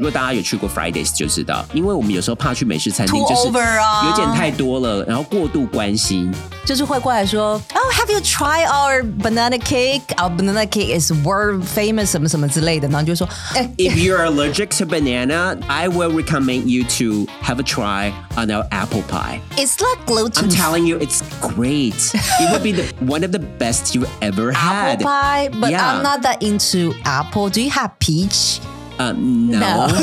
[0.00, 6.32] 如果大家有去过 Fridays 就知道，因为我们有时候怕去美式餐厅， Too 就是 over 啊有点太多了，然后过度关心。
[6.64, 10.06] 就是会过来说，Oh, have you tried our banana cake?
[10.16, 16.64] Our banana cake is world famous 什么什么之类的，然后就说，哎、 If you're allergic to banana, I will recommend
[16.64, 19.40] you to have a try on our apple pie.
[19.58, 22.14] It's like gluten I'm telling you, it's great.
[22.14, 25.02] It would be the, one of the best you ever had.
[25.02, 25.96] apple pie, but Yeah.
[25.96, 27.50] I'm not that into apple.
[27.50, 28.60] Do you have peach?
[29.00, 29.56] Uh, no.
[29.56, 29.88] No.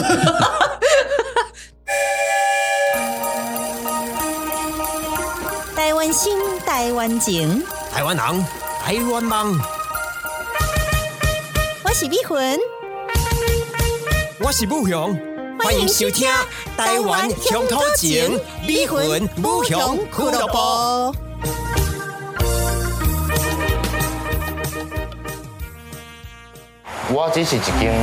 [5.75, 7.61] 台湾心，台湾情，
[7.93, 8.45] 台湾人，
[8.83, 9.55] 台湾梦，
[11.83, 12.57] 我是美魂。
[14.39, 15.15] 我是武雄，
[15.59, 16.27] 欢迎收听
[16.75, 18.35] 《台湾乡土情》
[18.67, 21.15] 美魂武雄俱乐部。
[27.09, 27.93] 我只是一间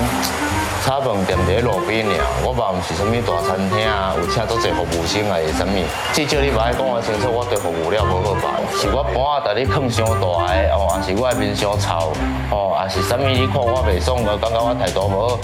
[0.85, 2.13] 炒饭店伫路边尔，
[2.45, 5.81] 我嘛毋是啥物大餐厅啊，有请足侪服务生啊，是啥物？
[6.13, 8.61] 至少你嘛爱讲我清楚，我对服务了无好吧？
[8.77, 12.13] 是我盘啊，逐日囥伤大个，哦，还是我面伤臭，
[12.53, 13.25] 哦，还是啥物？
[13.27, 15.41] 你看我袂爽，就感觉我态度无好。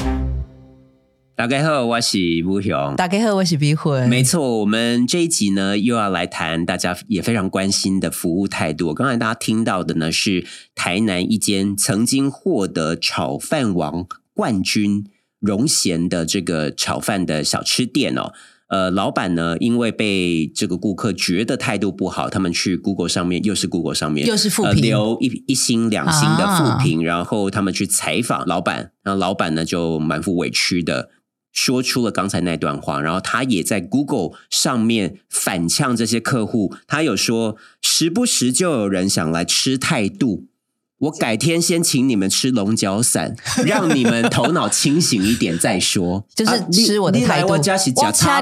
[1.34, 2.97] 大家好，我是吴雄。
[2.97, 4.06] 大家好，我是美魂。
[4.11, 8.93] 没错，我们这一集呢又要来谈大家也非常关心的服务态度。
[8.93, 15.06] 刚才大家听到的呢是台南一间曾经获得炒饭王冠军
[15.41, 18.33] 荣贤的这个炒饭的小吃店哦。
[18.69, 31.11] 呃，老板呢，因为被这个顾客觉得态度不好，他们去 Google 上面，又是 Google 上面，又是负评呃留一一星、两星的啊负评，然后他们去采访老板，然后老板呢就满腹委屈的
[31.53, 40.47] 说出了刚才那段话，然后他也在 Google 上面反呛这些客户，他有说时不时就有人想来吃态度。
[41.01, 43.34] 我改天先请你们吃龙角散，
[43.67, 46.25] 让你们头脑清醒一点再说。
[46.34, 47.48] 就是吃我的你来态度。
[47.53, 47.93] 我请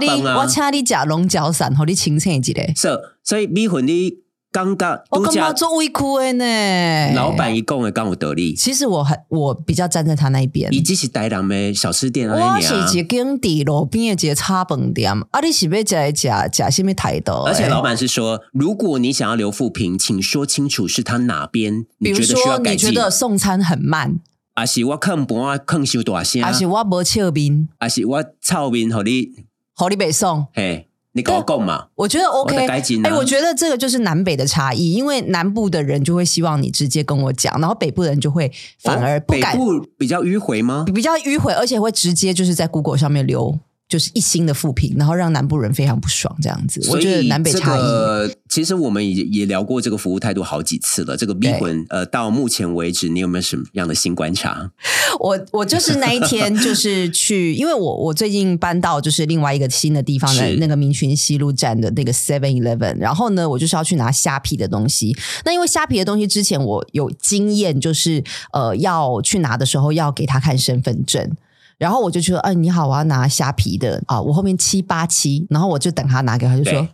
[0.00, 0.46] 你，我。
[0.46, 2.74] 请你吃龙角散，和你清醒一点。
[2.74, 2.90] 所
[3.22, 4.14] 所以米粉你
[4.50, 7.14] 刚刚我干嘛做委屈的呢？
[7.14, 10.72] 老板一共的刚我得力，其实我很我比较站在他那一边。
[10.72, 17.32] 以及是台人的小吃店啊，我那样是一间地路边的一个炒饭店，啊，你是要食来食食什么态度？
[17.44, 22.90] 而且老，板是说，如果你想要留负评，请说清楚是他哪边比如你觉得需要说改进。
[22.90, 24.18] 你觉得送餐很慢，
[24.54, 29.28] 啊是我看盘啊看修大声，还是我无笑面，啊是我臭面和你，
[29.74, 30.46] 互你北送？
[30.54, 30.87] 嘿，
[31.18, 31.86] 你跟我讲嘛。
[31.96, 32.56] 我觉得 OK，
[33.02, 40.84] 哎、我觉得这个就是南北的差异，因为南部的人就会希望你直接跟我讲，然后北部的人就会反而哦北不敢，部比较迂回吗？
[40.94, 43.58] 比较迂回，而且会直接就是在 Google 上面留
[43.88, 46.78] 就是一星的负评，然后让南部人非常不爽，这样子。
[46.88, 47.80] 我所以觉得南北差异。
[47.80, 51.16] 这个其实我们也也聊过这个服务态度好几次了。
[51.16, 54.70] 这个逼魂，呃， 到目前为止，你有没有什么样的新观察？
[55.18, 65.16] 我我就是那一天就是去，因为我我最近搬到就是另外一个新的地方的那个民群西路站的那个 Seven Eleven，然后呢，我就是要去拿虾皮的东西。
[65.46, 68.22] 那因为虾皮的东西之前我有经验，就是
[68.52, 71.34] 呃要去拿的时候要给他看身份证。
[71.78, 76.88] 然后我就说，哎、你好，我要拿虾皮的啊，我后面七八七，然后我就等他拿给他，就说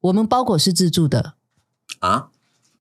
[0.00, 1.32] 我们包裹是自助的，
[2.00, 2.28] 啊，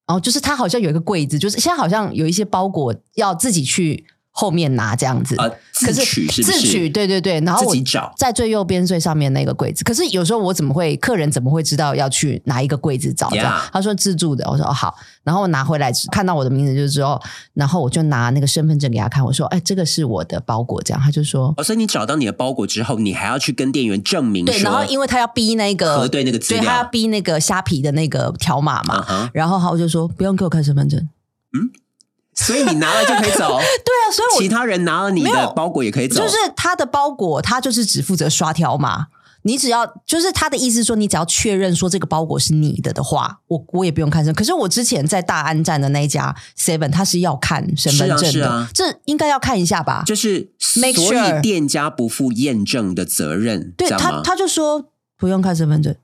[0.05, 4.05] 然后就是他好像有一个柜子，就是现在好像有一些包裹要自己去
[4.37, 5.35] 后面拿这样子。
[5.39, 6.27] 呃，自可是？
[6.43, 9.83] 自取，对对对，然后我自己找在最右边最上面那个柜子。
[9.83, 13.27] 可是有时候我怎么会，客人怎么会知道要去哪一个柜子找？
[13.31, 17.19] 这样 Yeah 他说自助的，我说哦好，然后我拿回来看到我的名字就之后，
[17.55, 21.51] 然后我就拿那个身份证给他看，我说哎，这个是我的包裹，这样他就说。
[21.57, 31.09] 哦，所以你找到你的包裹之后，你还要去跟店员证明对，然后因为他要逼那个核对那个资料对他要逼那个虾皮的那个条码嘛然后他我就说不用给我看身份证。
[32.37, 39.07] 所以你拿了就可以走， 对啊，所以我其他人拿了你的包裹也可以走，就是他的包裹，他就是只负责刷条码。
[39.43, 44.33] 你只要就是他的意思说，你只要确认说这个包裹是你的的话，我我也不用看身。
[44.33, 50.03] 可是我之前在大安站的那一家 Seven，他是要看身份证的，是啊是啊这应该要看一下吧？
[50.05, 54.21] 就是所以店家不负验证的责任，对他？
[54.21, 55.95] 他就说不用看身份证。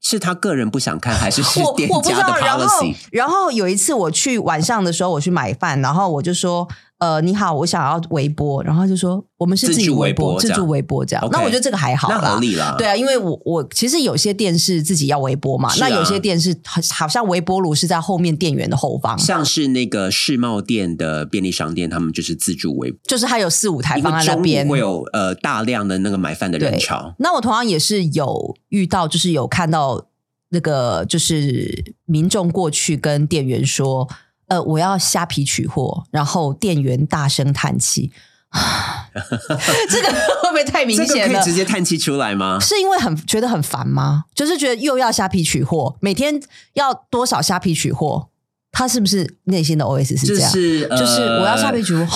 [0.00, 1.88] 是他个人不想看，还是是店。
[2.02, 2.96] 家的 policy？
[3.12, 6.68] 然后有一次我去晚上的时候，我去买饭，然后我就说。
[7.00, 11.28] 呃，你好，我想要微波，然后他就说我们是自助微微波，自助微波这样。
[11.32, 24.80] 那我觉得这个还好啦，那合理啦对啊，因为我我其实有些店是自己要微波嘛，啊那有些店是好好像微波炉是在后面店员的后方，像是那个世贸店的便利商店，他们就是自助微波，就是它有四五台放在那边会。
[24.80, 27.14] 有呃大量的那个买饭的人潮。
[27.18, 30.06] 那我同样也是有遇到，就是有看到
[30.50, 34.08] 那个就是民众过去跟店员说，
[34.50, 38.12] 呃，我要虾皮取货，然后店员大声叹气。
[39.88, 40.08] 这个
[40.42, 41.34] 会不会太明显了？
[41.34, 42.58] 可以直接叹气出来吗？
[42.60, 44.24] 是因为很觉得很烦吗？
[44.34, 46.42] 就是觉得又要虾皮取货，每天
[46.74, 48.28] 要多少虾皮取货？
[48.72, 50.50] 他是不是内心的 OS 是就这样？
[50.50, 52.06] 是呃就是我要虾皮取货，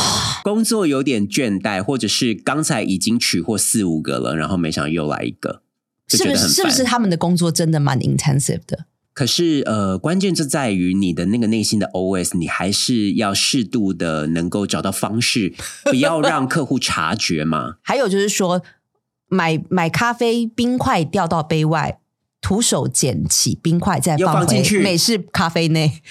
[0.43, 5.63] 工作有点倦怠，或者是刚才已经取货四五个了，然后没想到又来一个，
[6.09, 6.49] 是不是？
[6.49, 8.87] 是不是他们的工作真的蛮 intensive 的？
[9.15, 15.55] 可是呃，关键就在于你的那个内心的 OS，你还是要适度的能够找到方式，
[15.87, 17.77] 不要让客户察觉嘛。
[17.83, 18.61] 还有就是说，
[19.29, 22.01] 买买咖啡，冰块掉到杯外，
[22.41, 26.03] 徒手捡起冰块再放进去美式咖啡内。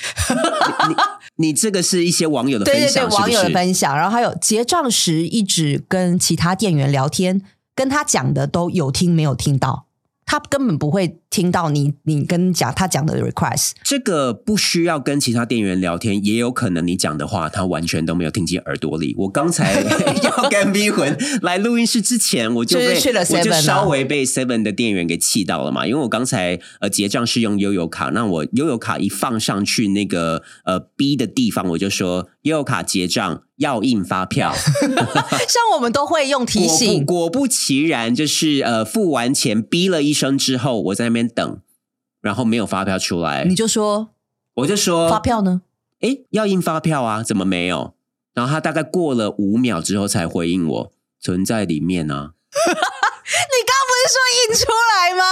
[1.35, 3.49] 你这个是一些网友的分对对对，享，网友的？
[3.49, 7.41] 分享，然后还有结账时一直跟其他店员聊天，
[7.75, 9.87] 跟他讲的都有听没有听到，
[10.25, 13.71] 他根本不会听到你你跟讲他讲的 request。
[13.83, 19.15] 这个不需要跟其他店员聊天，也有可能你讲的话他完全都没有听进耳朵里。
[19.17, 19.81] 我刚才
[20.21, 34.53] 要跟逼魂来录音室之前，我就被我就 7-Eleven 啊稍微被 Seven 的店员给气到了嘛，因为我刚才呃结账是用悠游卡，那我悠游卡一放上去那个呃 B 的地方，我就说悠游卡结账要印发票。
[35.49, 41.61] 像我们都会用提醒，果不其然，就是呃付完钱逼了一声之后，我在那边等，
[42.21, 44.09] 然后没有发票出来你，就说
[44.55, 45.61] 我就说发票呢？
[46.01, 47.93] 诶，要印发票啊，怎么没有？
[48.33, 52.33] 然后他大概过了五秒之后才回应我，存在里面啊。
[52.53, 55.23] 你刚不是说印出来吗？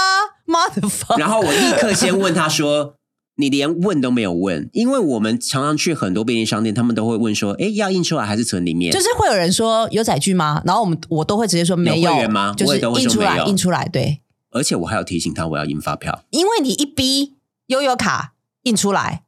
[0.46, 1.16] 妈的发！
[1.16, 2.96] 然后我立刻先问他说
[3.36, 10.62] ：“你连问都没有问，因为我们常常去很多便利商店，他们都会问说：‘哎，要印出来还是存里面？’就是会有人说有载具吗？
[10.64, 14.21] 然后我们我都会直接说没有会员吗就是印出来，印出来，对，
[14.52, 16.24] 而且我还要提醒他我要印发票。
[16.30, 17.34] 因为你一逼
[17.66, 19.22] 悠悠卡印出来，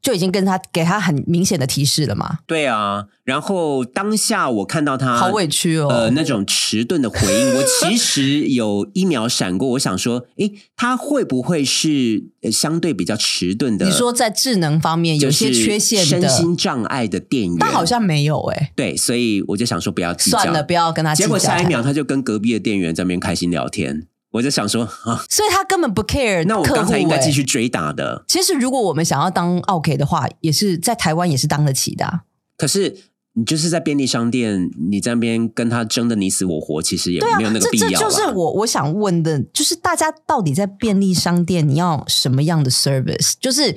[0.00, 5.88] 就已经跟他给他很明显的提示了嘛，对啊，然后当下我看到他好委屈哦。
[5.88, 13.86] 呃，那种迟钝的回应，我其实有一秒闪过，我想说， 诶，他会不会是呃相对比较迟钝的？
[13.86, 21.26] 你说在智能方面有些缺陷的，身心障碍的店员，但好像没有哎、对，所以我就想说不要计较，算了，不要跟他计较。
[21.26, 32.22] 结果下一秒，他就跟隔壁的店员在那边开心聊天，我就想说啊，所以他根本不 care 那我刚才应该欸继续追打的，其实如果我们想要当 OK 的话，也是在台湾也是当得起的啊、
[32.56, 32.96] 可是。
[33.34, 43.32] 你就是在便利商店，你在那边跟他争的你死我活，其实也没有那个必要这这就是我我想问的，就是大家到底在便利商店你要什么样的 service？
[43.40, 43.74] 就是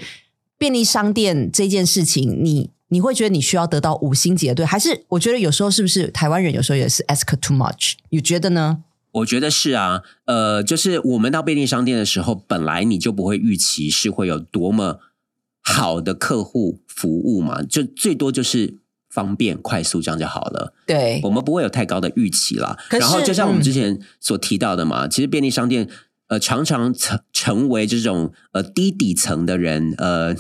[0.58, 7.94] 便利商店这件事情，你你会觉得你需要得到五星级的对，还是我觉得有时候是不是台湾人有时候也是 ask too much？
[8.10, 8.84] 你觉得呢？
[9.16, 15.00] 我觉得是啊，呃，就是我们到便利商店的时候，本来你就不会预期是会有多么
[15.62, 18.80] 好的客户服务嘛，就最多就是
[19.10, 20.74] 方便快速这样就好了。
[20.86, 22.78] 对我们不会有太高的预期啦。
[22.90, 25.88] 然后就像我们嗯之前所提到的嘛，其实便利商店
[26.28, 30.36] 呃常常成成为这种呃低底层的人呃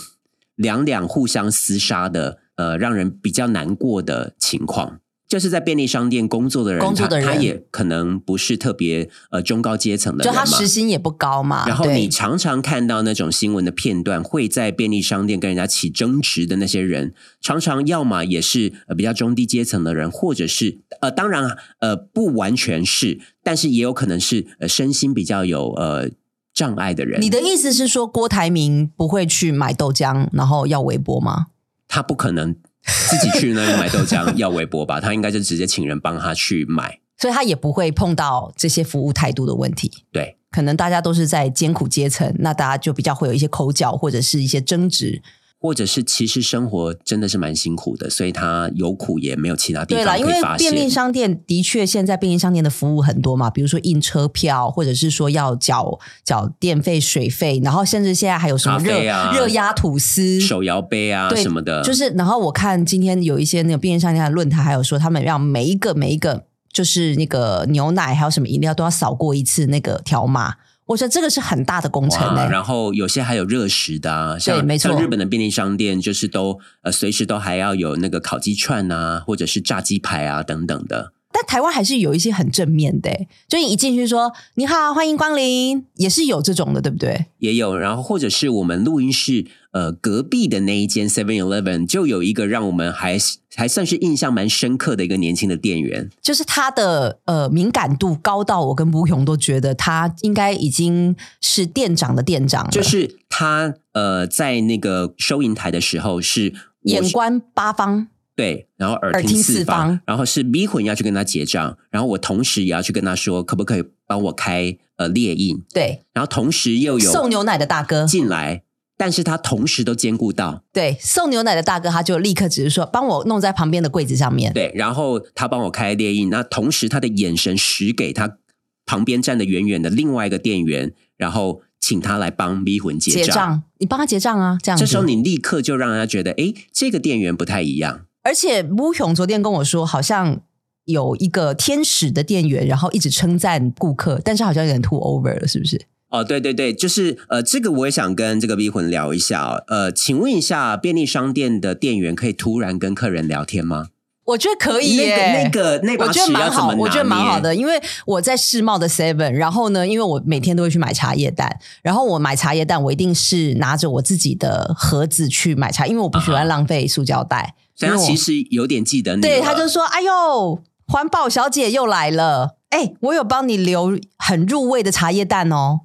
[0.56, 5.00] 两两互相厮杀的呃让人比较难过的情况。
[5.28, 10.46] 就是在便利商店工作的人，工作的人他他也可能不是特别呃中高阶层的就人嘛。
[10.46, 26.12] 他时薪也不高嘛，然后你常常看到那种新闻的片段，会在便利商店跟人家起争执的那些人，常常要么也是呃比较中低阶层的人，或者是呃当然呃不完全是，但是也有可能是呃身心比较有呃
[26.54, 27.20] 障碍的人。
[27.20, 31.48] 你的意思是说郭台铭不会去买豆浆，然后要微波吗？
[31.88, 32.56] 他不可能
[33.10, 35.02] 自己去那里 买豆浆要微波吧？
[35.02, 37.00] 他应该就直接请人帮他去买。
[37.18, 39.92] 所以他也不会碰到这些服务态度的问题。
[40.12, 45.22] 对，可能大家都是在艰苦阶层，那大家就比较会有一些口角或者是一些争执。
[45.66, 50.70] 或者是其实生活真的是蛮辛苦的，所以他有苦也没有其他地方可以发泄。
[50.70, 60.40] 便利商店的确现在便利商店的服务很多嘛，比如说印车票，或者是说要缴缴电费、水费，然后甚至现在还有什么咖热、啡啊热压吐司。
[60.40, 70.54] 手摇杯啊什么的，就是，然后我看今天有一些那个便利商店的论坛，还有说他们让每一个每一个就是那个牛奶还有什么饮料都要扫过一次那个条码，
[70.88, 81.14] 我觉得这个是很大的工程欸、然后有些还有热食的啊，像没错像日本的便利商店，就是都呃随时都还要有那个烤鸡串啊，或者是炸鸡排啊等等的。
[81.32, 87.26] 但台湾还是有一些很正面的、欸，就你一进去说你好，欢迎光临，也是有这种的，对不对？
[87.40, 93.18] 也有，然后或者是我们录音室呃隔壁的那一间 Seven Eleven 就有一个让我们还
[93.54, 106.54] 还算是印象蛮深刻的一个年轻的店员，就是他的呃敏感度高到我跟吴勇都觉得他应该已经是店长的店长了，就是他呃在那个收银台的时候是
[106.84, 108.08] 眼观八方。
[108.38, 109.88] 对，然后耳耳听听四四方。
[109.88, 118.64] 方，然后是逼魂要去跟他结账，然后我同时也要去跟他说，可不可以帮我开呃列印，对，然后同时又有送牛奶的大哥，进来，
[118.98, 128.38] 但是他同时都兼顾到，对，送牛奶的大哥他就立刻只是说帮我弄在旁边的柜子上面，对，然后他帮我开列印，那同时他的眼神使给他
[128.86, 133.24] 旁边站的远远的另外一个店员，然后请他来帮迷魂结账。
[133.26, 134.80] 结账，你帮他结账啊，这样。
[134.80, 138.06] 这时候你立刻就让人家觉得，哎，这个店员不太一样。
[138.24, 140.42] 而且乌雄昨天跟我说，好像
[140.86, 145.82] 有一个天使的店员，然后一直称赞顾客，但是好像有点 too over 了，是不是？
[146.18, 149.64] 哦，对对对，就是呃，这个我也想跟这个逼魂聊一下哦。
[149.68, 153.88] 呃，请问一下，便利商店的店员可以突然跟客人聊天吗？
[154.26, 167.54] 我觉得可以那耶，个那个那把我觉得蛮好，我觉得蛮好的，因为我在世贸的 Seven，然后呢，因为我每天都会去买茶叶蛋，然后我买茶叶蛋，我一定是拿着我自己的盒子去买茶，因为我不喜欢浪费塑胶袋。
[167.76, 169.16] 所以他其实有点记得。
[169.20, 175.82] 对，他就说：“哎呦，环保小姐又来了，哎，我有帮你留很入味的茶叶蛋哦。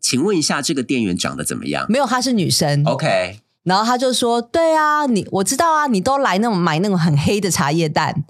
[0.00, 2.84] 请问一下，这个店员长得怎么样没有，她是女生。
[2.84, 8.24] ？OK，然后他就说：“对啊，你我知道啊，你都来那种买那种很黑的茶叶蛋。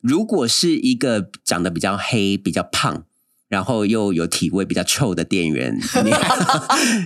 [0.00, 3.02] 如果是一个长得比较黑、比较胖，
[3.48, 6.12] 然后又有体味比较臭的店员，你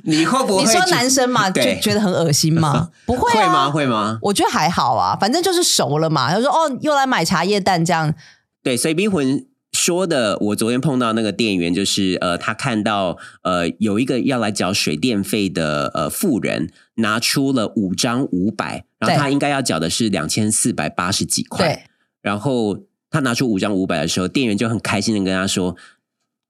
[0.19, 2.90] 你会不会你说男生嘛，就对觉得很恶心吗？
[3.07, 3.71] 不会啊，会吗？
[3.71, 4.19] 会吗？
[4.23, 6.31] 我觉得还好啊，反正就是熟了嘛。
[6.31, 8.14] 他说：“哦，又来买茶叶蛋这样。
[8.62, 9.47] 对，所以逼魂
[9.80, 21.82] 说的，我昨天碰到那个店员，就是呃，他看到呃有一个要来缴水电费的呃富人拿出了五张五百，然后他应该要缴的是两千四百八十几”块，对，
[22.20, 22.78] 然后
[23.10, 25.75] 他拿出五张五百的时候，店员就很开心的跟他说。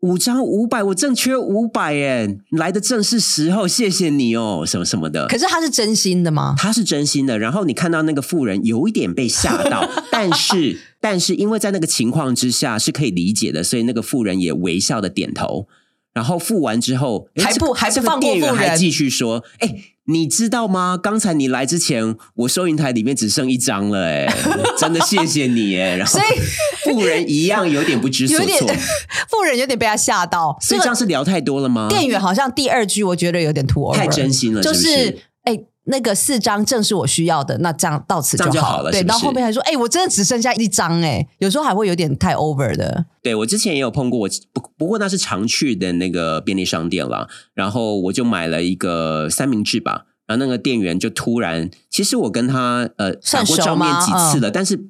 [0.01, 2.39] 五张五百，我正缺五百耶！
[2.51, 5.27] 来的正是时候，谢谢你哦，什么什么的。
[5.27, 6.55] 可是他是真心的吗？
[6.57, 15.69] 他是真心的，然后你看到那个富人有一点被吓到， 但是但是因为在那个情况之下是可以理解的，所以那个富人也微笑的点头。
[16.13, 19.77] 然后付完之后，还不还不放过店员妇人还继续说：“哎、
[20.11, 20.99] 你知道吗？
[21.01, 24.27] 刚才你来之前，我收银台里面只剩一张了、哎，
[24.79, 26.41] 真的谢谢你，哎。”然后所以
[26.85, 28.69] 妇人一样有点不知所措，
[29.31, 30.57] 富人有点被他吓到。
[30.61, 31.89] 所以这样是聊太多了吗？
[31.89, 35.59] 店员好像第二句我觉得有点 too over，太真心了就是就是哎。
[35.85, 43.07] 那个四张正是我需要的，那这样到此就好了对，是是然后后面还说，哎、我真的只剩下一张，哎，有时候还会有点太 over 的。
[43.23, 47.27] 对我之前也有碰过，我不不过那是常去的那个便利商店啦。
[47.55, 54.89] 然后我就买了一个三明治吧，然后那个店员就突然，其实我跟他呃打算过照面几次了，但是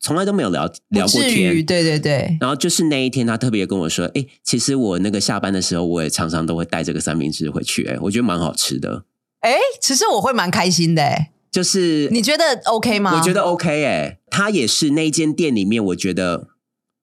[0.00, 1.64] 从来都没有聊聊过天。
[1.64, 9.04] 对对对，然后就是那一天，他特别跟我说：“哎，其实我那个下班的时候，我也常常都会带这个三明治回去，哎，我觉得蛮好吃的。
[9.44, 13.14] 哎，其实我会蛮开心的，哎，就是你觉得 OK 吗？
[13.14, 16.48] 我觉得 OK 哎、他也是那一间店里面，我觉得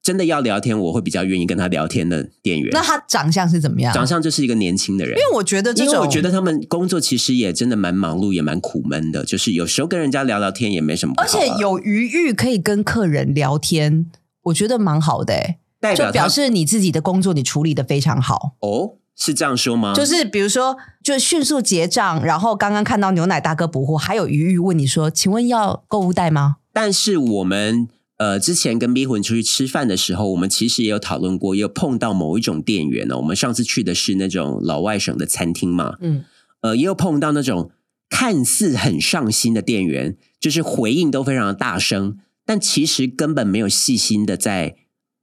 [0.01, 2.69] 真的要聊天，我会比较愿意跟他聊天的店员。
[2.71, 3.93] 那他长相是怎么样？
[3.93, 9.23] 长相就是一个年轻的人，因为我觉得这种，因为我觉得他们工作其实也真的蛮忙碌，也蛮苦闷的。
[9.23, 14.09] 就是有时候跟人家聊聊天也没什么而啊、且有余裕可以跟客人聊天，
[14.45, 18.55] 我觉得蛮好的、欸，就代表他表示你自己的工作你处理的非常好。
[18.61, 19.93] 哦，是这样说吗？
[19.93, 27.87] 就是比如说，就迅速结账，然后刚刚看到牛奶大哥补货，还有鱼鱼问你说：“请问要购物袋吗但是我们
[28.17, 33.17] 呃之前跟逼魂出去吃饭的时候，我们其实也有讨论过，也有碰到某一种店员呢。
[33.17, 36.25] 我们上次去的是那种老外省的餐厅嘛，？”嗯，
[36.61, 37.69] 呃，也有碰到那种
[38.09, 44.77] 看似很上心的店员，就是回应都非常的大声，但其实根本没有细心的在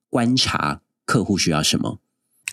[0.09, 1.99] 观察客户需要什么。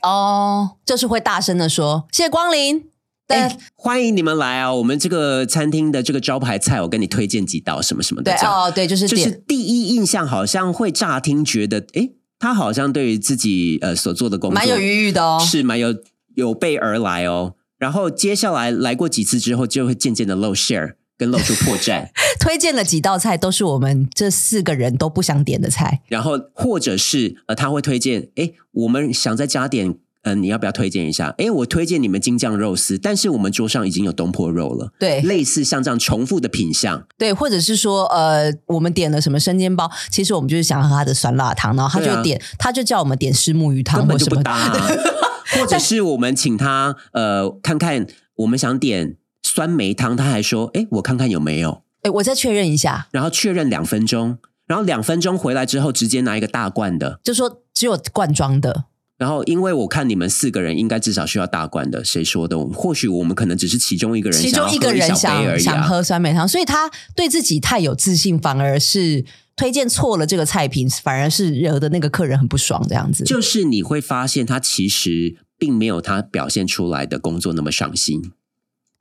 [0.05, 2.85] 哦，就是会大声的说：“谢谢光临。”
[3.27, 4.71] 对、哎，欢迎你们来啊！
[4.71, 8.47] 我们这个餐厅的这个招牌菜，我跟你推荐几道什么什么的对。
[8.47, 15.39] 哦，对，就是就是第一印象好像会乍听觉得，哎，他好像对于自己呃所做的工作蛮有余裕的哦。
[15.43, 15.95] 是蛮有
[16.35, 17.55] 有备而来哦。
[17.79, 22.10] 然后接下来来过几次之后，就会渐渐的露馅儿，跟露出破绽。
[22.39, 26.01] 推荐了几道菜，都是我们这四个人都不想点的菜。
[26.07, 29.98] 然后或者是呃，他会推荐，哎，我们想再加点。
[30.27, 31.36] 嗯，你要不要推荐一下？
[31.38, 34.91] 哎，我推荐你们京酱肉丝，但是我们桌上已经有东坡肉了。
[35.00, 44.88] 对类似像这样重复的品相，对，或者是说，呃，我们点了什么生煎包，其实我们就是想喝他的酸辣汤，然后他就点，他就叫我们点虱目鱼汤根本就不搭、啊。
[45.60, 48.07] 或者是我们请他呃看看，
[48.38, 51.84] 我们想点酸梅汤，他还说：“哎，我看看有没有。
[52.02, 57.20] 哎，我再确认一下，”然后确认两分钟，然后两分钟回来之后，直接拿一个大罐的。
[57.24, 58.86] 就说只有罐装的，
[59.20, 62.58] 然后，因为我看你们四个人应该至少需要大罐的，谁说的？
[62.70, 69.24] 或许我们可能只是其中一个人，其中一个人想想喝酸梅汤，所以他对自己太有自信，反而是
[69.56, 72.84] 推荐错了这个菜品，反而是惹得那个客人很不爽。
[72.90, 78.32] 这样子，就是你会发现他其实并没有他表现出来的工作那么上心。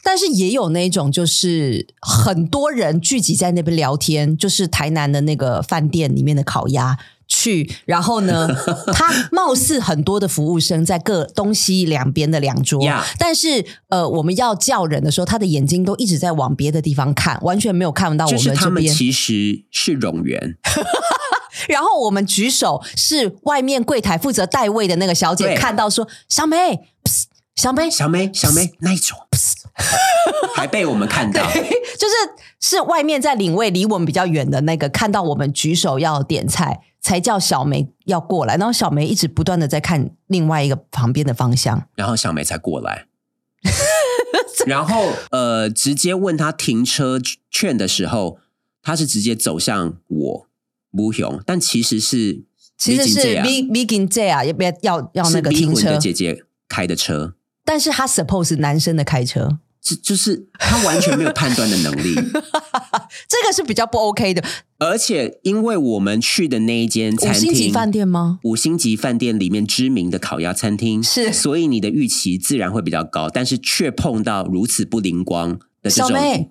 [0.05, 6.97] 但是也有那种，就是很多人聚集在那边聊天，就是台南的那个饭店里面的烤鸭。
[7.27, 8.47] 去，然后呢？
[8.93, 12.85] 他貌似很多的服务生在各东西两边的两桌，
[13.19, 18.95] 但是呃，我们要叫人的时候，他的眼睛都一直在往别的地方看，完全没有看到我们这边。
[18.95, 20.59] 其实是冗员。
[21.67, 26.79] 然后我们举手，是外面柜台负责代位的那个小姐看到说：“小梅，
[27.57, 29.17] 小梅，小梅，小梅，那一种。”
[30.55, 32.15] 还被我们看到， 就是
[32.61, 36.81] 是外面在领位，离我们比较远的那个看到我们举手要点菜。
[37.05, 43.05] 才叫小梅要过来，然后小梅一直不断的在看另外一个旁边的方向，然后小梅才过来，
[44.65, 48.39] 然后呃，直接问他停车券的时候，
[48.83, 50.47] 他是直接走向我
[50.93, 52.45] 吴雄，但其实是
[52.79, 55.99] 其实是 V V G J 啊，要不要要要那个停车？
[55.99, 57.35] 姐姐开的车，
[57.67, 59.59] 但是他 suppose 男生的开车。
[59.85, 62.15] 就就是他完全没有判断的能力，
[63.29, 64.43] 这个是比较不 OK 的。
[64.79, 68.39] 而且，因为我们去的那一间餐厅，五星级饭店吗？
[68.45, 76.51] 五星级饭店里面知名的烤鸭餐厅是，所以你的预期自然会比较高，但是却碰到如此不灵光的这种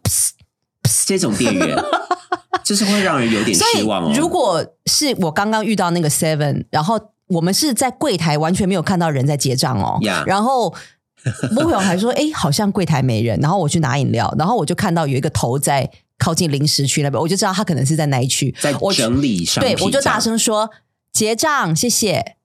[1.07, 1.75] 这种店员，
[2.63, 4.13] 就是会让人有点失望哦。
[4.15, 6.99] 如果是我刚刚遇到那个 Seven，然后
[7.29, 9.97] 我们是在柜台完全没有看到人在结账哦，
[10.27, 10.75] 然后。
[11.51, 19.63] 莫勇还说：“哎，好像柜台没人。”然后我去拿饮料，然后我就看到有一个头在靠近零食区那边，我就知道他可能是在那一区在整理上。
[19.63, 20.69] 对，我就大声说
[21.11, 22.35] ：“结账，谢谢。”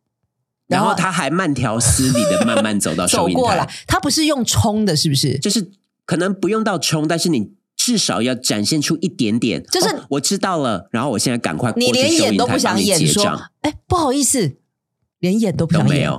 [0.69, 3.69] 然后他还慢条斯理的慢慢走到 收银台。
[3.87, 5.39] 他不是用冲的，是不是？
[5.39, 5.71] 就是
[6.05, 9.65] 可能不用到冲，但是你至少要展现出一点点。
[9.65, 13.25] 就是我知道了，然后我现在赶快你连演都不想演，说
[13.63, 14.59] ：“哎，不好意思，
[15.21, 16.13] 连演都不想演。”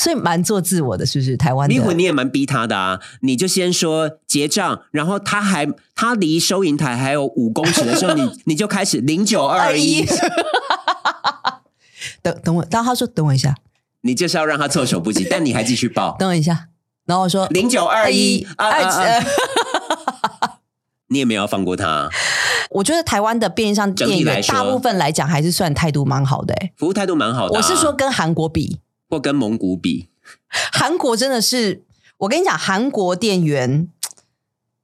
[0.00, 1.36] 所以蛮做自我的，是不是？
[1.36, 2.98] 台湾的，离婚你也蛮逼他的啊！
[3.20, 10.06] 你就先说结账，然后他还他离收银台还有五公尺的时候，你 你就开始零九二一。
[12.22, 13.54] 等等我，然后他说等我一下，
[14.00, 16.16] 你就是要让他措手不及，但你还继续报。
[16.18, 16.68] 等我一下，
[17.04, 19.22] 然后我说零九二一二，
[21.08, 22.08] 你也没有放过他。
[22.70, 27.58] 我觉得台湾的便利商店员大部分来讲还是算态度蛮好的，服务态度蛮好的。
[27.58, 28.80] 我是说跟韩国比。
[29.10, 30.08] 或跟蒙古比，
[30.72, 31.82] 韩国真的是，
[32.18, 33.88] 我跟你讲，韩国店员，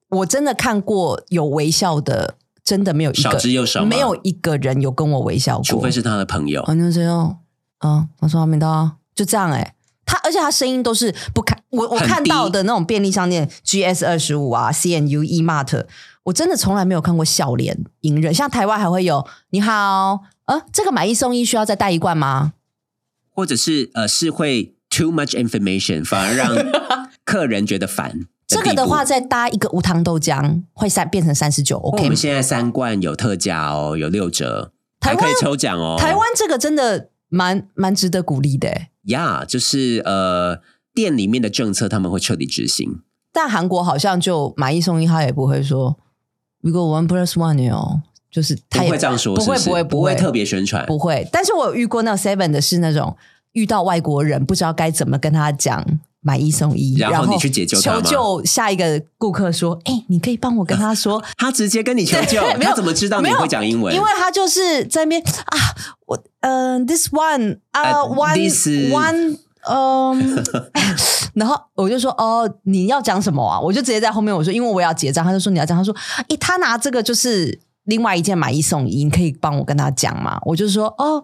[0.09, 2.35] 我真的看过有微笑的，
[2.65, 6.65] 真的没有一个，少之又少，没有一个人有跟我微笑过，除非是他的朋友。
[6.67, 7.39] 反正这样，
[7.79, 15.87] 啊，我说还没到，就这样哎，他而且他声音都是不看我我看到的那种便利商店，G S 二十五啊，C N U E Mart，
[16.25, 22.55] 我真的从来没有看过笑脸迎人，像台湾还会有你好，呃，这个买一送一需要再带一罐吗？
[23.37, 26.57] 或者是呃，是会 too much information，反而让
[27.23, 28.27] 客人觉得烦。
[28.47, 31.77] 这个的话，再搭一个无糖豆浆，会三变成三十九。
[31.77, 35.97] OK，我们现在三罐有特价哦，有六折，还可以抽奖哦。
[35.99, 38.87] 台湾这个真的蛮蛮值得鼓励的。
[39.09, 40.61] 呀，就是呃，
[40.95, 43.03] 店里面的政策他们会彻底执行。
[43.33, 45.99] 但韩国好像就买一送一，他也不会说
[46.63, 48.01] 如果 one plus one 哦。
[48.31, 51.27] 就是他也会这样说，不会不会不会特别宣传，不会。
[51.33, 53.17] 但是我有遇过那 seven 的是那种
[53.53, 55.83] 遇到外国人不知道该怎么跟他讲
[56.21, 63.95] 买一送一，然后你去解救求救下一个顾客说：“哎，你可以帮我跟他说。”他直接跟你求救，他怎么知道你会讲英文？
[63.95, 65.57] 因为他就是在那边啊，
[66.07, 70.45] 我嗯，this one 啊，one one 嗯，
[71.35, 75.95] 然后我就说：“哦，你要讲什么啊？”我就直接在后面我说：“因为我要结账。”他就说：“你要讲。”他说
[76.29, 80.39] ：“诶，他拿这个就是。”另外一件买一送一，你可以帮我跟他讲吗？
[80.45, 81.23] 我就说哦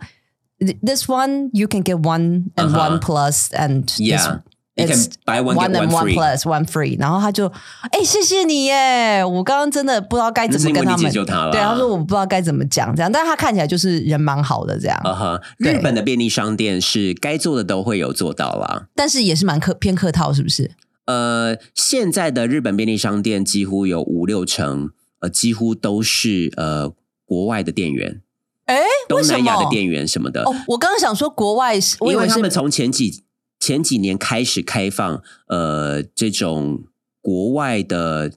[0.84, 4.40] ，this one you can get one and one plus and yeah
[4.74, 4.96] you can
[5.26, 6.96] buy one and one plus one free。
[6.98, 7.46] 然后他就
[7.90, 9.24] 哎，谢谢你耶！
[9.24, 14.98] 我刚刚真的不知道该怎么跟他们对，他说我不知道该怎么讲这样，但是他看起来就是人蛮好的这样。
[15.04, 20.70] 啊哈，日本的便利商店是该做的都会有做到啦，但是也是蛮客偏客套，是不是？
[21.06, 24.90] 呃，现在的日本便利商店几乎有五六成。
[25.22, 26.92] 呃，几乎都是呃
[27.24, 28.20] 国外的店员，
[28.64, 30.42] 哎，东南亚的店员什么的。
[30.42, 33.22] 哦，我刚刚想说国外是，因为他们从前几
[33.60, 36.82] 前几年开始开放呃这种
[37.20, 38.32] 国外的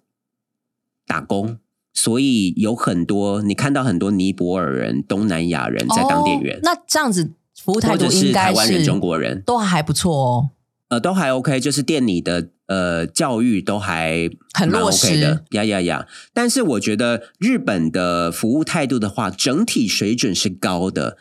[1.08, 1.58] 打工，
[1.91, 6.60] 所以有很多你看到很多尼泊尔人、东南亚人在当店员。
[6.62, 10.50] 那这样子服务态度应该台湾人、是中国人，都还不错哦。
[10.95, 16.08] 呃，都还 OK，就是店里的呃教育都还蛮很落 OK 的实，呀呀呀！
[16.34, 21.17] 但是我觉得日本的服务态度的话，整体水准是高的，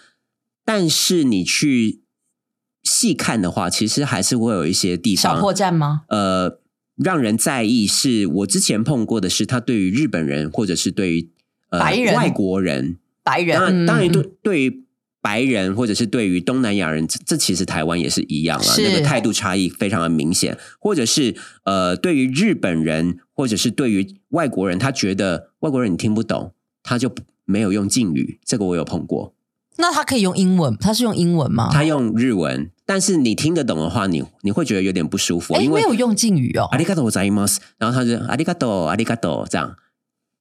[0.64, 2.02] 但是你去
[2.84, 6.02] 细看的话，其实还是会有一些地方小破绽吗？
[6.08, 6.60] 呃，
[6.96, 11.30] 让人在意是我之前碰过的是，他对于日本人或者是对于
[11.70, 14.83] 呃白人外国人，白人，当然当然嗯对对于
[15.24, 21.34] 白人或者是对于东南亚人，这这其实台湾也是一样了，是那个态度差异非常的明显，或者是
[21.64, 27.10] 呃对于日本人或者是对于外国人，他觉得外国人你听不懂，他就
[27.46, 29.32] 没有用敬语，这个我有碰过，
[29.78, 31.70] 那他可以用英文，他是用英文吗？
[31.72, 36.76] 他用日文，但是你听得懂的话，你你会觉得有点不舒服，哎，因为没有用敬语哦阿。
[36.76, 37.46] 里嘎多在吗？
[37.78, 39.74] 然后他就阿里嘎多阿里嘎多这样，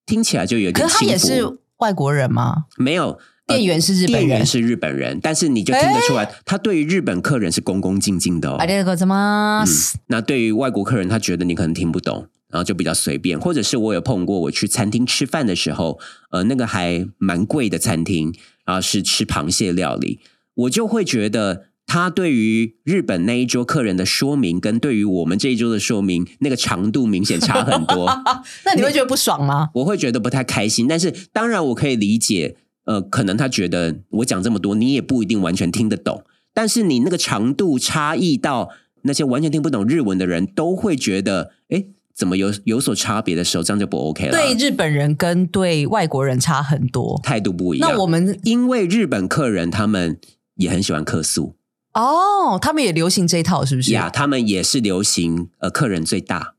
[0.05, 2.65] 听起来就有点可是他也是外国人吗？
[2.75, 3.17] 没有。
[3.46, 8.56] 店员是日本人店员是日本人，但是你就听得出来，他对于日本客人是恭恭敬敬的哦。
[8.58, 13.40] ありがとうございま嗯す。，那对于外国客人，他觉得你可能听不懂，然后就比较随便。
[13.40, 15.98] 或者是我有碰过，我去餐厅吃饭的时候，
[16.30, 18.34] 呃，那个还蛮贵的餐厅，
[18.66, 20.20] 然后是吃螃蟹料理，
[20.54, 28.06] 我就会觉得他对于日本那一桌客人的说明，跟对于我们这一桌的说明，那个长度明显差很多。
[28.66, 29.70] 那你会觉得不爽吗？
[29.72, 30.86] 我会觉得不太开心。
[30.86, 36.23] 但是当然，我可以理解， 呃，可能他觉得我讲这么多，你也不一定完全听得懂。
[36.53, 38.69] 但是你那个长度差异到
[39.03, 44.31] 那些完全听不懂日文的人都会觉得，哎，怎么有有所差别的时候，这样就不 OK 了。
[44.31, 47.19] 对日本人跟对外国人差很多。
[47.23, 47.89] 态度不一样。
[47.91, 50.19] 那我们因为日本客人他们
[50.55, 51.55] 也很喜欢客诉
[51.93, 53.91] 哦，他们也流行这一套，是不是？
[53.91, 56.52] 呀他们也是流行呃客人最大，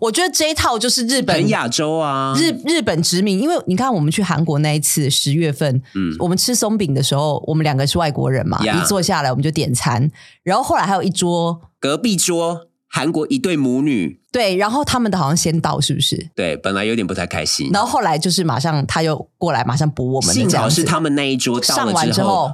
[0.00, 10.10] 我觉得这一套就是日本很亚洲啊，日日本殖民，因为你看我们去韩国那一次十月份，嗯我们吃松饼的时候，我们两个是外国人嘛 Yeah 一坐下来我们就点餐，
[10.42, 16.28] 然后后来还有一桌隔壁桌韩国一对母女，对，然后他们的好像先到是不是？
[16.34, 22.52] 对，本来有点不太开心，然后后来就是马上他又过来，马上补我们的幸好是他们那一桌到上完了之后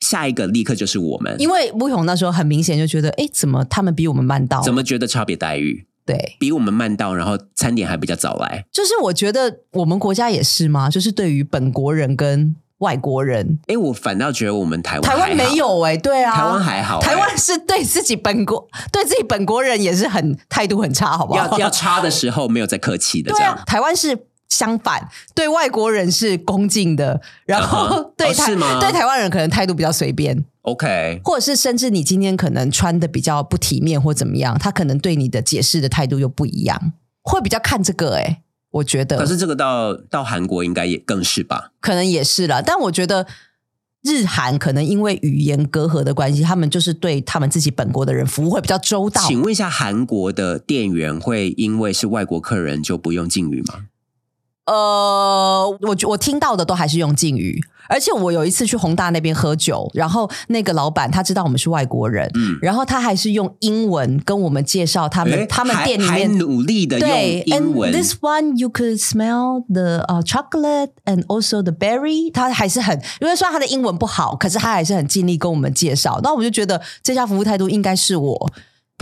[0.00, 1.34] 下一个立刻就是我们。
[1.38, 4.62] 因为吴勇那时候很明显就觉得，哎，怎么他们比我们慢到？
[4.62, 5.86] 怎么觉得差别待遇？
[6.06, 6.36] 对？
[6.38, 8.64] 比我们慢到，然后餐点还比较早来。
[8.72, 10.90] 就是我觉得我们国家也是吗？
[10.90, 21.52] 就是对于本国人跟外国人，哎，我反倒觉得我们台湾台湾没，有哎、对啊，台湾还好哎台湾是对自己本国对自己本国人也是很态度很差，好不好？
[21.52, 41.72] 要要差的时候没有再客气的这样。，对啊台湾是相反，对外国人是恭敬的，然嗯后对台、对台湾人可能态度比较随便，OK，或者是甚至你今天可能穿的比较不体面或怎么样，他可能对你的解释的态度又不一样，会比较看这个哎、我觉得可是这个到到韩国应该也更是吧？
[41.80, 43.26] 可能也是了，但我觉得。
[44.06, 49.26] 日韩可能因为语言隔阂的关系，他们就是对他们自己本国的人服务会比较周到。
[49.26, 53.86] 请问一下，韩国的店员会因为是外国客人就不用敬语吗？
[54.66, 66.38] 呃，我我听到的都还是用敬语，而且我有一次去宏大那边喝酒，然后那个老板他知道我们是外国人，嗯然后他还是用英文跟我们介绍他们他们店里面。
[66.38, 72.32] 努力的用对英文，and this one you could smell the uh, chocolate and also the berry。
[72.32, 76.18] 他还是很，因为虽然他的英文不好，可是他还是很尽力跟我们介绍。
[76.22, 78.50] 那我就觉得这家服务态度应该是我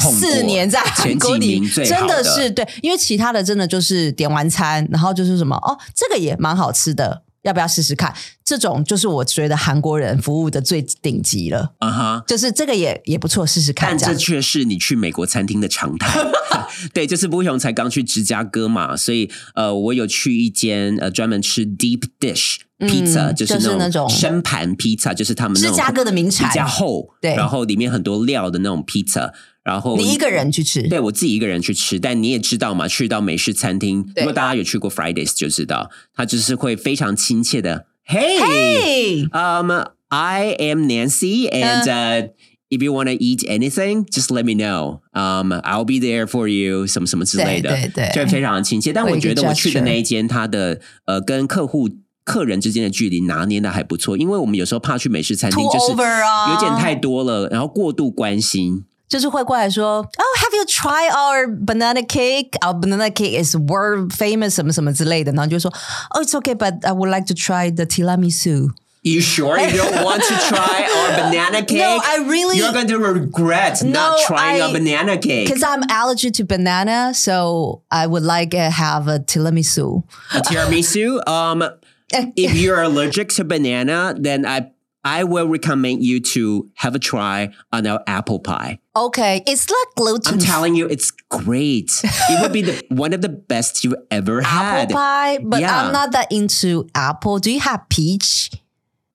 [0.02, 8.14] 碰四年在韩国里真的的是对，因为其他的真的就是点完餐，然后就是什么哦，这个也蛮好吃的，要不要试试看？
[8.44, 12.24] 这种就是我觉得韩国人服务的最顶级了，啊哈。
[12.26, 14.14] 就是这个也也不错，试试看但这。
[14.14, 16.20] 却是你去美国餐厅的常态。
[16.92, 29.30] 对，就是不雄才刚去芝加哥嘛，所以呃，我有去一间呃专门吃 deep dish 嗯 pizza，、就是那那种深盘 pizza，就是他们芝加哥的名产比较厚，对然后里面很多料的那种 pizza，
[29.64, 39.70] 然后你一个人去吃，对我自己一个人去吃，但你也知道嘛，去到美式餐厅，如果大家有去过 Fridays 就知道，他就是会非常亲切的，Hey，嘿，um,
[40.08, 42.30] I am Nancy, and uh,
[42.68, 45.00] if you want to eat anything, just let me know.
[45.12, 46.86] Um, I'll be there for you.
[46.86, 48.92] 什么什么之类的，对对对就非常的亲切。
[48.92, 51.88] 但我觉得我去的那一间，它的呃跟客户。
[52.24, 58.84] 客人之间的距离拿捏的还不错，因为我们有时候怕去美式餐厅就是有点太多了，然后过度关心。
[59.11, 62.51] 就是会过来说，Oh, have you tried our banana cake?
[62.61, 65.71] Our banana cake is world famous 什么什么之类的，然后就说，
[66.11, 68.69] Oh, it's okay, but I would like to try the tiramisu.
[69.03, 71.77] You sure you don't want to try our banana cake?
[71.79, 75.47] No, I really- You're going to regret No, not trying I- a banana cake.
[75.47, 80.03] Because I'm allergic to banana, so I would like to have a tiramisu.
[80.33, 81.25] A tiramisu.
[81.25, 81.63] Um,
[82.35, 84.71] if you're allergic to banana, then I
[85.04, 88.78] I will recommend you to have a try on our apple pie.
[88.94, 91.90] Okay, it's like gluten I'm telling you, it's great.
[92.04, 94.84] It would be the one of the best you ever had.
[94.84, 95.86] apple pie, but Yeah.
[95.86, 97.38] I'm not that into apple.
[97.38, 98.50] Do you have peach?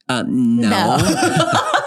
[0.10, 0.97] Uh, no.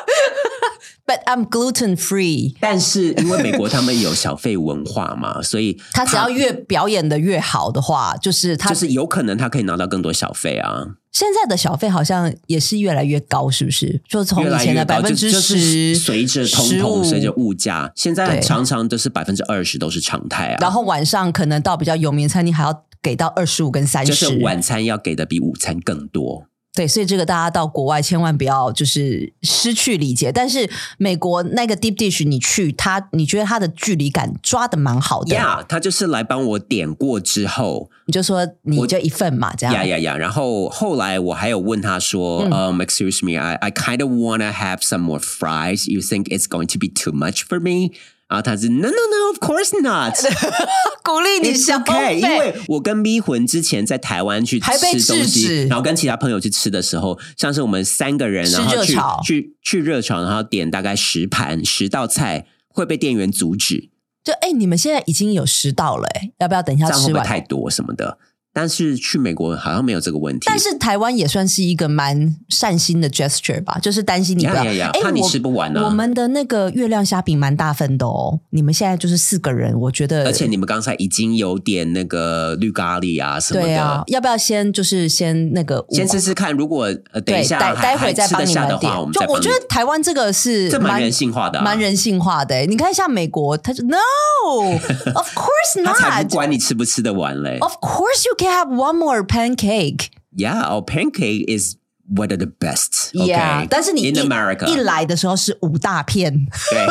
[1.11, 2.55] But I'm gluten free.
[2.61, 14.01] 但是因为美国他们有小费文化嘛， 所以他只要越表演的越好的话，就是他就是有可能他可以拿到更多小费啊，现在的小费好像也是越来越高，是不是？
[14.09, 20.59] 就从以前的百分之十，随着通15膨、随着物价，现在常常都是百分之二十都是常态啊。
[20.61, 26.47] 然后晚上可能到比较有名的餐厅还要给到二十五跟三十，就是晚餐要给的比午餐更多。
[26.73, 30.31] 对，所以这个大家到国外千万不要就是失去理解。
[30.31, 40.17] 但是美国那个 deep dish 你去，它你觉得它的距离感抓的蛮好的呀，他就是来帮我点过之后，你就说你就一份嘛，这样呀呀呀！
[40.17, 45.91] 然后后来我还有问他说，嗯、um, excuse me, I I kind of wanna have some more fries.
[45.91, 47.91] You think it's going to be too much for me?
[48.31, 50.15] 然后他是 No No No, of course not.
[51.03, 63.91] 鼓励你消 okay，费因为我跟咪魂之前在台湾去吃东西，然后跟其他朋友去吃的时候，像是我们三个人，然后去去去热炒，然后点大概十盘十道菜，会被店员阻止，
[64.23, 67.27] 就哎、你们现在已经有十道了、哎，要不要等一下这样会不会吃完？
[67.27, 68.19] 太多什么的？
[68.53, 70.47] 但是去美国好像没有这个问题。
[70.47, 86.53] 但是台湾也算是一个蛮善心的 gesture 吧，就是担心你不要，怕你吃不完啊我们的那个月亮虾饼蛮大份的哦，你们现在就是四个人，我觉得，而且你们刚才已经有点那个绿咖喱啊什么对啊的，，要不要先就是先那个先试试看。
[86.53, 89.13] 如果呃等一，下待待会再帮你下的话，我们。
[89.13, 92.67] 就我觉得台湾这个是这蛮人性化的啊蛮人性化的。
[92.67, 96.29] 你看像美国，他就 No，of course not。
[96.29, 97.59] 不管你吃不吃得完嘞。
[97.61, 100.11] Of course you can have one more pancake.
[100.35, 101.77] Yeah, our pancake is
[102.09, 103.13] one of the best.
[103.15, 106.47] Okay, Yeah，但是你 in 一 America 一来的时候是五大片。
[106.71, 106.87] 对，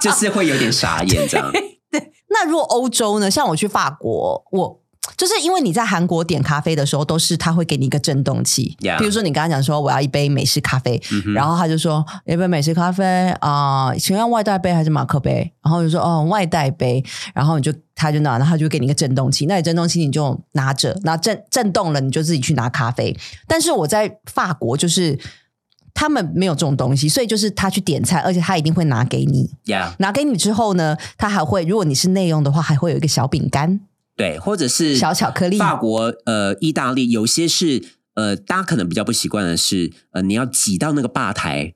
[0.00, 1.52] 就是会有点傻眼这样。
[1.90, 3.30] 对那如果欧洲呢？
[3.30, 4.80] 像我去法国，我
[5.16, 8.76] 就是因为你在韩国点咖啡的时候，都是他会给你一个震动器。
[8.98, 11.00] 比如说你跟他讲说我要一杯美式咖啡，
[11.34, 15.52] 然后他就说一杯美式咖啡啊、请问要外带杯还是马克杯？
[15.62, 23.16] 然后我就说哦外带杯，然后你就他就拿，然后他就给你一个震动器，那你震动器你就拿着，那震震动了，你就自己去拿咖啡。
[23.46, 25.18] 但是我在法国就是。
[25.94, 29.50] 他们没有这种东西，所以就是他去点菜，而且他一定会拿给你。
[29.98, 33.80] 拿给你之后呢，他还会，如果你是内用的话，还会有一个小饼干、
[34.18, 35.56] 对，或者是小巧克力。
[35.56, 37.82] 法国、呃，意大利有些是
[38.14, 41.72] 呃，大家可能比较不习惯的是，呃，你要挤到那个吧台，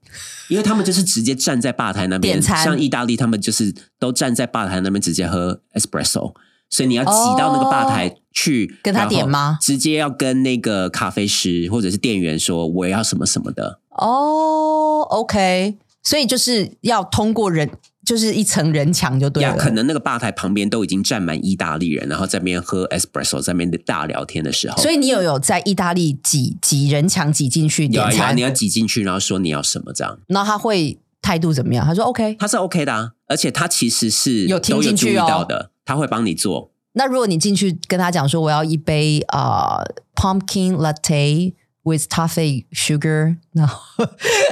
[0.48, 6.35] 因为他们就是直接站在吧台那边，像意大利他们就是都站在吧台那边直接喝 espresso，
[6.68, 13.78] 所以你要挤到那个吧台去、哦跟他点吗直接要跟那个咖啡师或者是店员说我要什么什么的。
[13.90, 17.70] 哦，OK，所以就是要通过人，
[18.04, 19.56] 就是一层人墙就对呀，了。
[19.56, 30.18] 可能那个吧台旁边都已经站满意大利人，然后在那边喝 espresso，在那边大聊天的时候，所以你有有在意大利挤挤人墙挤进去点有啊有啊，餐你，要挤进去，然后说你要什么这样。
[30.26, 31.86] 然后他会态度怎么样？
[31.86, 32.36] 他说 OK。
[32.38, 36.72] 他是 OK 的啊，而且他其实是有听进去哦到的，他会帮你做。
[36.94, 41.54] 那如果你进去跟他讲说我要一杯啊、呃 pumpkin latte
[41.85, 43.77] with toffee sugar，然后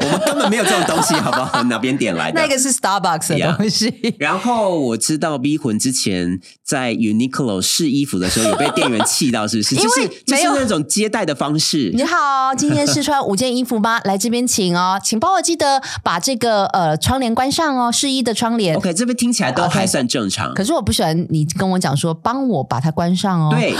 [0.02, 1.62] 我们根本没有这种东西，好不好？
[1.70, 2.40] 哪边点来的？
[2.40, 4.14] 那个是 Starbucks 的东西。
[4.18, 9.74] 然后我知道 B 魂之前在 Uniqlo 试衣服的时候，有被店员气到，是不是？
[9.80, 11.90] 因为就是就是那种接待的方式。
[11.94, 14.00] 你好，今天试穿五件衣服吗？
[14.04, 18.76] 来这边请哦， 请帮我记得把这个呃窗帘关上哦，试衣的窗帘。
[18.76, 20.52] OK，这边听起来都还算正常。
[20.54, 23.72] 可是我不喜欢你跟我讲说，帮我把它关上哦。，对，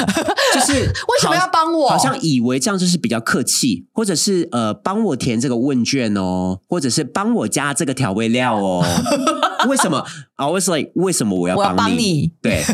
[0.55, 8.85] 就是为什么要帮我好像以为这样就是比较客气，或者是呃，帮我填这个问卷哦，或者是帮我加这个调味料哦。
[9.68, 12.64] 为什么？I was like，为什么我要帮帮你对，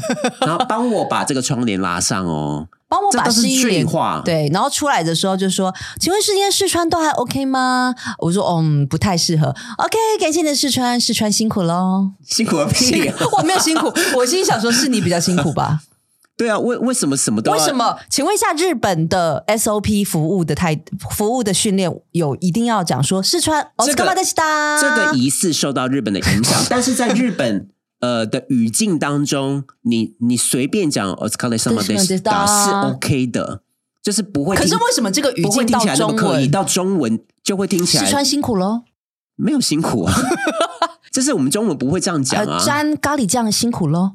[0.40, 2.68] 然后帮我把这个窗帘拉上哦。
[2.88, 3.84] 帮我把试衣帘
[4.24, 7.92] 对，然后出来的时候就说，请问今天试穿都还 OK 吗？
[8.18, 9.48] 我说，嗯，不太适合。
[9.48, 12.12] OK，感谢你的试穿，试穿辛苦喽。
[12.24, 13.16] 辛苦个屁、啊！
[13.36, 15.80] 我没有辛苦，我心里想说，是你比较辛苦吧？
[16.36, 17.72] 对啊，为为什么什么都要为什？
[17.74, 17.98] 么？
[18.10, 20.78] 请问一下，日本的 SOP 服务的态
[21.10, 23.62] 服务的训练有一定要讲说试穿？
[23.76, 27.68] 哦这个这个疑似受到日本的影响， 但是在日本
[28.00, 33.62] 呃的语境当中，你你随便讲 o s c a r i s m a e 是 OK 的，
[34.02, 34.54] 就是不会。
[34.54, 36.48] 可是为什么这个语境到听起来那么中刻意？
[36.48, 38.82] 到中文就会听起来试穿辛苦喽？
[39.36, 40.14] 没有辛苦啊，
[41.10, 42.58] 就是我们中文不会这样讲啊。
[42.58, 44.12] 呃，沾咖喱酱辛苦喽？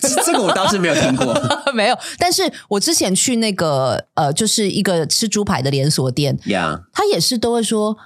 [0.00, 1.34] 这 这个我倒是没有听过。
[1.74, 7.96] 没有，但是我之前去那个呃，就是一个吃猪排的连锁店，呀、他也是都会说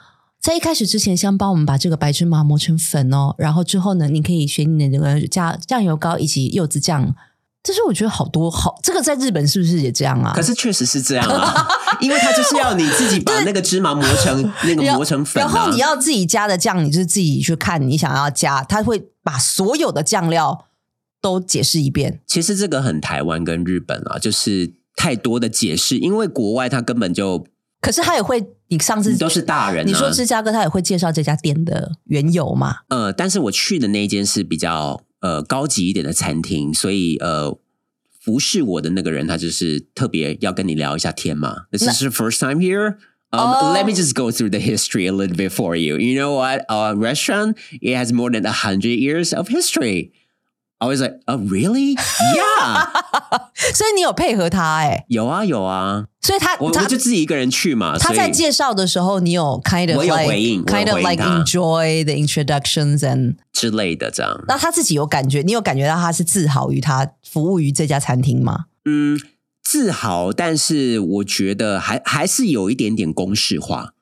[0.40, 7.14] 在一开始之前，先帮我们把这个白芝麻磨成粉哦，然后之后呢，你可以选你的那个加酱油膏以及柚子酱。
[7.62, 10.32] 这是我觉得好多好，这个在日本是不是也这样啊？
[10.32, 11.66] 可是确实是这样啊，
[12.00, 20.66] 因为它就是要你自己把那个芝麻磨成那个磨成粉、啊，然后你要自己加的酱，你就是自己去看你想要加，他会把所有的酱料
[21.20, 22.20] 都解释一遍。
[22.26, 27.46] 其实这个很台湾跟日本啊，就是太多的解释，因为国外他根本就
[27.80, 32.78] 可是他也会，你上次都是大人、啊，你说芝加哥他也会介绍这家店的缘由嘛？
[32.88, 37.58] 呃，但是我去的那一间是比较呃高级一点的餐厅，所以呃。
[38.18, 41.66] 服侍我的那个人，他就是特别要跟你聊一下天嘛。
[41.70, 42.96] This is your first time here.
[43.30, 43.72] Um, Oh.
[43.72, 45.96] Let me just go through the history a little bit for you.
[45.96, 46.64] You know what?
[46.68, 50.10] Our restaurant it has more than a hundred years of history.
[50.78, 51.94] I was like, oh, really?
[51.94, 52.86] Yeah.
[53.74, 57.96] 所以你有配合他哎、有啊有啊，所以他他我我就自己一个人去嘛。
[57.98, 64.44] 他在介绍的时候，你有 kind of 我有 like 回应我有 kind of 回应 like 他 enjoy the introductions and 之类的这样。
[64.46, 68.66] 那他自己有感觉，你有感觉到他是自豪于他服务于这家餐厅吗？
[68.84, 69.18] 嗯，
[69.64, 73.94] 自豪，但是我觉得还还是有一点点公式化。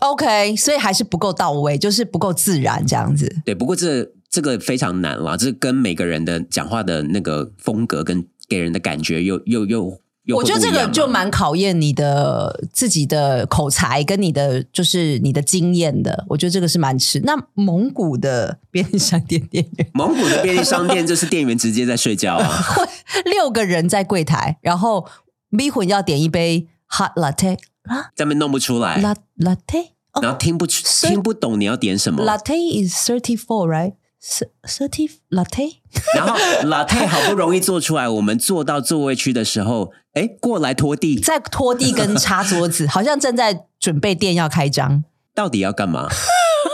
[0.00, 3.40] OK，所以还是不够到位，就是不够自然这样子。
[3.44, 9.90] 对，不过这这个非常难啦，这跟每个人的讲话的那个风格跟给人的感觉又又又
[10.24, 16.26] 又我觉得这个就蛮考验你的自己的口才跟你的就是你的经验的。
[16.28, 17.18] 我觉得这个是蛮吃。
[17.20, 22.62] 那蒙古的 便利商店店员蒙古的便利商店就是店员直接在睡觉啊，
[23.24, 25.06] 六个人在柜台，然后
[25.48, 28.12] 迷魂要点一杯 hot latte 啊？
[28.14, 35.76] 在那边弄不出来，，la latte 哦然后听不出是听不懂你要点什么，latte is thirty four right thirty latte
[36.14, 36.36] 然后
[36.68, 45.04] latte 好不容易做出来，我们坐到座位区的时候，哎，过来拖地，在拖地跟擦桌子， 好像正在准备店要开张，
[45.34, 46.08] 到底要干嘛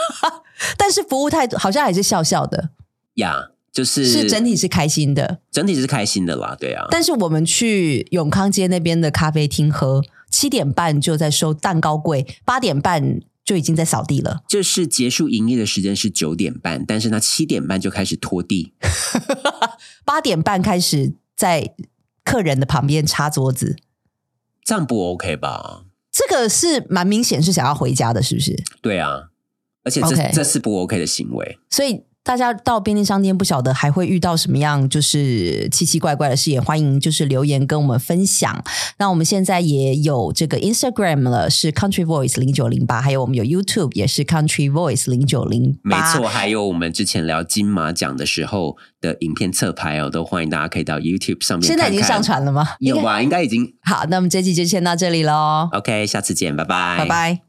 [0.78, 2.70] 但是服务态度好像还是笑笑的，
[3.14, 3.50] 呀？
[3.72, 5.40] 就是是整体是开心的。
[5.50, 6.87] 整体是开心的啦，对啊。
[6.92, 14.42] 但是我们去永康街那边的咖啡厅喝，七点半就在收蛋糕柜，八点半就已经在扫地了。
[14.48, 18.72] 就是结束营业的时间是九点半，但是他七点半就开始拖地，
[20.04, 21.74] 八点半开始在
[22.24, 23.76] 客人的旁边擦桌子，
[24.64, 25.85] 这样不 OK 吧？
[26.11, 28.57] 这个是蛮明显是想要回家的，是不是？
[28.80, 29.30] 对啊，
[29.83, 31.59] 而且这这是不 OK 的行为。
[31.68, 38.65] 所以大家到便利商店不晓得还会遇到什么样就是奇奇怪怪的事，也欢迎就是留言跟我们分享。
[38.97, 45.95] 那我们现在也有这个 Instagram 了，是 Country Voice 零九零八，还有我们有 YouTube 也是 Country Voice 零九零没。
[46.15, 52.67] 错，还有我们之前聊金马奖的时候的影片侧拍哦，都欢迎大家可以到 YouTube 上面现在已经上传了吗？
[52.81, 53.21] 有吧？
[53.21, 57.43] 应该已经好，那我们这期就先到这里喽，OK，下次见，拜拜，拜拜。